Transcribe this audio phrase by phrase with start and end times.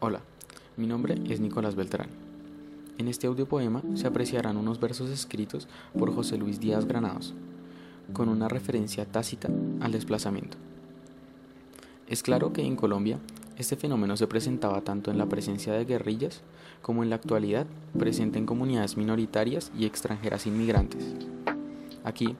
[0.00, 0.20] Hola,
[0.76, 2.10] mi nombre es Nicolás Beltrán.
[2.98, 5.66] En este audio poema se apreciarán unos versos escritos
[5.98, 7.32] por José Luis Díaz Granados,
[8.12, 9.48] con una referencia tácita
[9.80, 10.58] al desplazamiento.
[12.06, 13.18] Es claro que en Colombia
[13.56, 16.42] este fenómeno se presentaba tanto en la presencia de guerrillas
[16.82, 17.66] como en la actualidad
[17.98, 21.14] presente en comunidades minoritarias y extranjeras inmigrantes.
[22.04, 22.36] Aquí,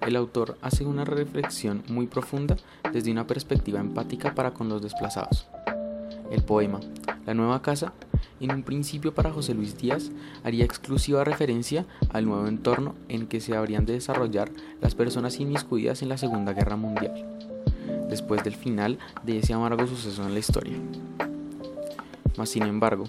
[0.00, 2.56] el autor hace una reflexión muy profunda
[2.92, 5.46] desde una perspectiva empática para con los desplazados.
[6.30, 6.80] El poema,
[7.24, 7.92] La nueva casa,
[8.40, 10.10] en un principio para José Luis Díaz,
[10.44, 16.02] haría exclusiva referencia al nuevo entorno en que se habrían de desarrollar las personas inmiscuidas
[16.02, 17.24] en la Segunda Guerra Mundial,
[18.08, 20.76] después del final de ese amargo suceso en la historia.
[22.36, 23.04] Mas, sin embargo,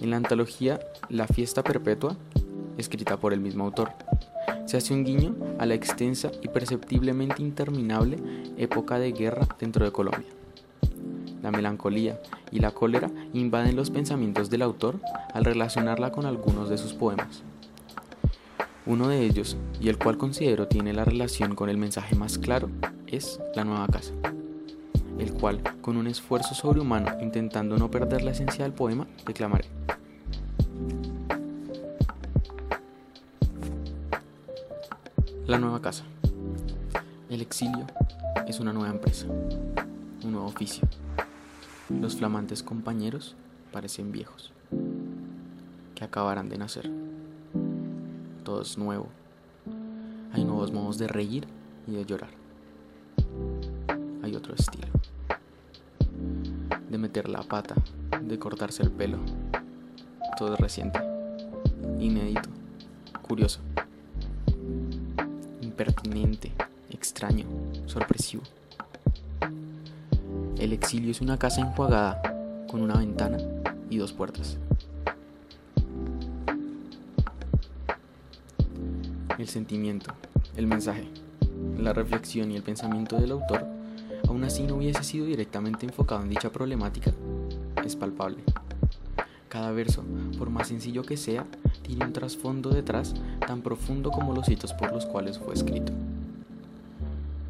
[0.00, 2.16] en la antología La fiesta perpetua,
[2.76, 3.92] escrita por el mismo autor,
[4.66, 8.18] se hace un guiño a la extensa y perceptiblemente interminable
[8.56, 10.28] época de guerra dentro de Colombia.
[11.42, 15.00] La melancolía y la cólera invaden los pensamientos del autor
[15.32, 17.42] al relacionarla con algunos de sus poemas.
[18.86, 22.70] Uno de ellos, y el cual considero tiene la relación con el mensaje más claro,
[23.06, 24.12] es La nueva casa,
[25.18, 29.66] el cual, con un esfuerzo sobrehumano intentando no perder la esencia del poema, declamaré.
[35.48, 36.04] La nueva casa.
[37.30, 37.86] El exilio
[38.46, 39.26] es una nueva empresa,
[40.22, 40.86] un nuevo oficio.
[41.88, 43.34] Los flamantes compañeros
[43.72, 44.52] parecen viejos,
[45.94, 46.90] que acabarán de nacer.
[48.44, 49.08] Todo es nuevo.
[50.34, 51.48] Hay nuevos modos de reír
[51.86, 52.30] y de llorar.
[54.22, 54.88] Hay otro estilo.
[56.90, 57.74] De meter la pata,
[58.20, 59.16] de cortarse el pelo.
[60.36, 61.00] Todo es reciente,
[61.98, 62.50] inédito,
[63.22, 63.60] curioso
[65.78, 66.52] pertinente,
[66.90, 67.46] extraño,
[67.86, 68.42] sorpresivo.
[70.58, 72.20] El exilio es una casa enjuagada
[72.68, 73.38] con una ventana
[73.88, 74.58] y dos puertas.
[79.38, 80.12] El sentimiento,
[80.56, 81.06] el mensaje,
[81.78, 83.64] la reflexión y el pensamiento del autor,
[84.26, 87.14] aún así no hubiese sido directamente enfocado en dicha problemática,
[87.84, 88.42] es palpable.
[89.48, 90.04] Cada verso,
[90.38, 91.46] por más sencillo que sea,
[91.82, 93.14] tiene un trasfondo detrás
[93.46, 95.92] tan profundo como los hitos por los cuales fue escrito.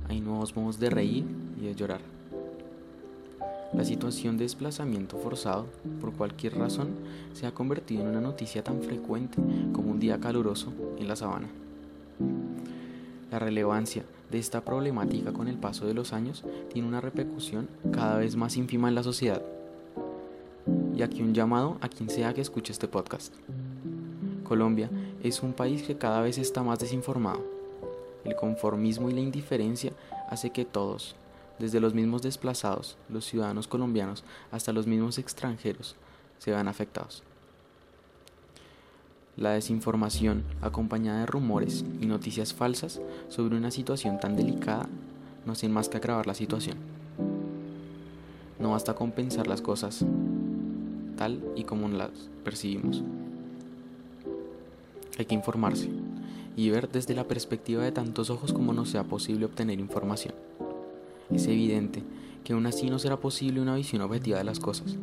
[0.08, 1.24] Hay nuevos modos de reír
[1.60, 2.00] y de llorar.
[3.72, 5.66] La situación de desplazamiento forzado,
[6.00, 6.88] por cualquier razón,
[7.34, 9.38] se ha convertido en una noticia tan frecuente
[9.72, 11.48] como un día caluroso en la sabana.
[13.30, 18.18] La relevancia de esta problemática con el paso de los años tiene una repercusión cada
[18.18, 19.42] vez más ínfima en la sociedad.
[20.98, 23.32] Y aquí un llamado a quien sea que escuche este podcast.
[24.42, 24.90] Colombia
[25.22, 27.40] es un país que cada vez está más desinformado.
[28.24, 29.92] El conformismo y la indiferencia
[30.28, 31.14] hace que todos,
[31.60, 35.94] desde los mismos desplazados, los ciudadanos colombianos, hasta los mismos extranjeros,
[36.38, 37.22] se vean afectados.
[39.36, 44.88] La desinformación, acompañada de rumores y noticias falsas sobre una situación tan delicada,
[45.46, 46.76] no hacen más que agravar la situación.
[48.58, 50.04] No basta con pensar las cosas
[51.18, 52.10] tal y como las
[52.44, 53.02] percibimos.
[55.18, 55.90] Hay que informarse
[56.56, 60.34] y ver desde la perspectiva de tantos ojos como no sea posible obtener información.
[61.30, 62.02] Es evidente
[62.44, 64.96] que aún así no será posible una visión objetiva de las cosas,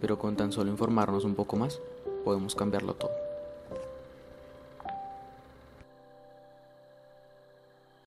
[0.00, 1.80] pero con tan solo informarnos un poco más,
[2.24, 3.27] podemos cambiarlo todo.